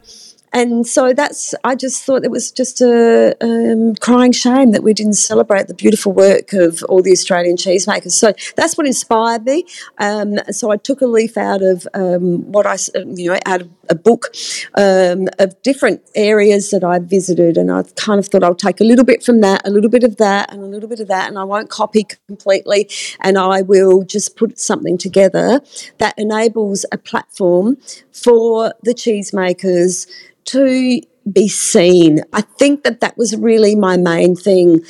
[0.53, 4.93] and so that's, I just thought it was just a um, crying shame that we
[4.93, 8.11] didn't celebrate the beautiful work of all the Australian cheesemakers.
[8.11, 9.65] So that's what inspired me.
[9.97, 13.69] Um, so I took a leaf out of um, what I, you know, out of
[13.91, 14.33] a book
[14.75, 17.57] um, of different areas that I've visited.
[17.57, 20.03] And I kind of thought I'll take a little bit from that, a little bit
[20.03, 21.27] of that, and a little bit of that.
[21.27, 22.89] And I won't copy completely.
[23.19, 25.61] And I will just put something together
[25.99, 27.77] that enables a platform
[28.11, 30.07] for the cheesemakers
[30.45, 32.21] to be seen.
[32.33, 34.83] I think that that was really my main thing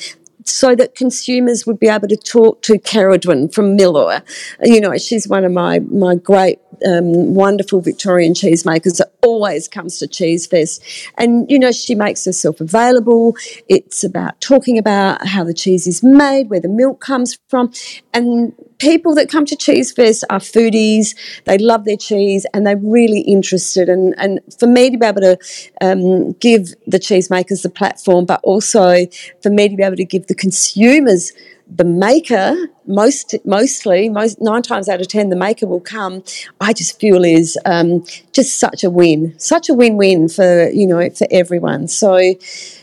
[0.45, 4.21] so that consumers would be able to talk to Ceridwen from Millor.
[4.63, 9.99] You know, she's one of my, my great, um, wonderful Victorian cheesemakers that always comes
[9.99, 10.83] to Cheese Fest.
[11.17, 13.35] And, you know, she makes herself available.
[13.67, 17.71] It's about talking about how the cheese is made, where the milk comes from.
[18.13, 21.15] And people that come to Cheese Fest are foodies.
[21.45, 23.89] They love their cheese and they're really interested.
[23.89, 25.37] And, and for me to be able to
[25.81, 29.05] um, give the cheesemakers the platform, but also
[29.43, 31.33] for me to be able to give the consumers
[31.73, 32.55] the maker
[32.85, 36.23] most mostly most nine times out of ten the maker will come.
[36.59, 41.09] I just feel is um, just such a win such a win-win for you know
[41.09, 41.87] for everyone.
[41.87, 42.15] So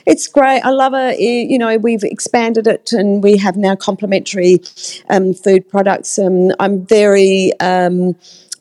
[0.07, 0.61] it's great.
[0.61, 1.19] I love it.
[1.21, 4.61] You know we've expanded it and we have now complementary
[5.11, 6.19] um, food products.
[6.19, 8.15] Um, i'm very um,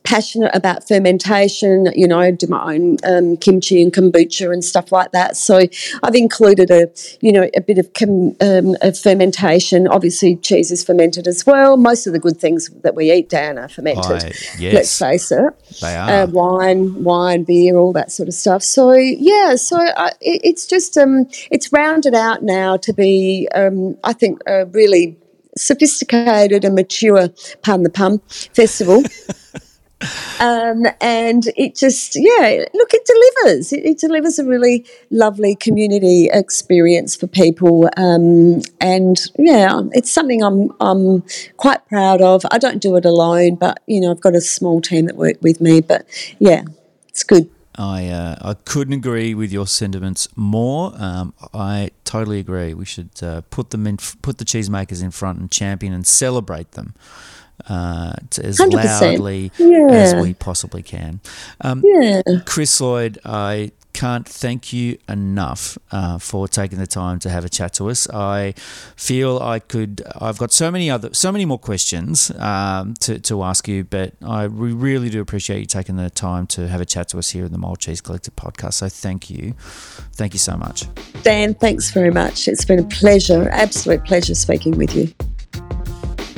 [0.08, 1.88] passionate about fermentation.
[1.94, 5.36] You know, I do my own um, kimchi and kombucha and stuff like that.
[5.36, 5.64] So
[6.02, 6.90] I've included a,
[7.20, 9.86] you know, a bit of, com, um, of fermentation.
[9.86, 11.76] Obviously, cheese is fermented as well.
[11.76, 14.24] Most of the good things that we eat, down are fermented.
[14.24, 14.74] I- yes.
[14.74, 15.54] Let's face it.
[15.82, 16.10] They are.
[16.10, 18.64] Uh, wine, wine, beer, all that sort of stuff.
[18.64, 23.98] So yeah, so uh, it, it's just um, it's rounded out now to be, um,
[24.06, 25.18] I think, a really
[25.58, 27.28] sophisticated and mature,
[27.62, 28.20] pardon the pun,
[28.54, 29.04] festival.
[30.40, 33.74] Um, and it just, yeah, look, it delivers.
[33.74, 37.90] It, it delivers a really lovely community experience for people.
[37.98, 41.24] Um, and yeah, it's something I'm, I'm
[41.58, 42.46] quite proud of.
[42.52, 45.38] I don't do it alone, but, you know, I've got a small team that work
[45.42, 45.82] with me.
[45.82, 46.06] But
[46.38, 46.64] yeah,
[47.10, 47.50] it's good.
[47.80, 50.94] I uh, I couldn't agree with your sentiments more.
[50.98, 52.74] Um, I totally agree.
[52.74, 56.72] We should uh, put them in, put the cheesemakers in front and champion and celebrate
[56.72, 56.96] them
[57.68, 58.74] uh, to as 100%.
[59.02, 59.52] loudly
[59.92, 61.20] as we possibly can.
[61.62, 62.22] Um, Yeah.
[62.46, 67.50] Kris Lloyd, I can't thank you enough uh, for taking the time to have a
[67.50, 68.08] chat to us.
[68.12, 68.54] I
[68.96, 70.04] feel I could.
[70.22, 74.14] I've got so many other, so many more questions um, to to ask you, but
[74.24, 77.32] I we really do appreciate you taking the time to have a chat to us
[77.32, 78.74] here in the Mould Cheese Collective podcast.
[78.76, 79.56] So thank you,
[80.14, 80.86] thank you so much.
[81.24, 82.48] Dan, thanks very much.
[82.48, 85.12] It's been a pleasure, absolute pleasure speaking with you.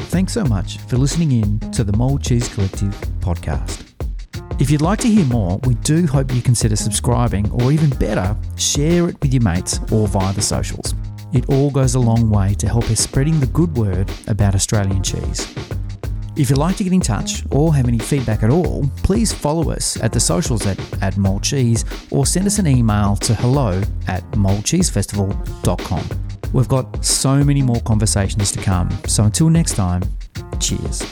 [0.09, 2.89] Thanks so much for listening in to the Mould Cheese Collective
[3.19, 3.85] podcast.
[4.59, 8.35] If you'd like to hear more, we do hope you consider subscribing, or even better,
[8.57, 10.95] share it with your mates or via the socials.
[11.31, 15.03] It all goes a long way to help us spreading the good word about Australian
[15.03, 15.47] cheese.
[16.35, 19.69] If you'd like to get in touch or have any feedback at all, please follow
[19.69, 23.79] us at the socials at, at Mold Cheese or send us an email to hello
[24.07, 26.28] at mouldcheesefestival.com.
[26.51, 30.01] We've got so many more conversations to come, so until next time,
[30.59, 31.03] cheers.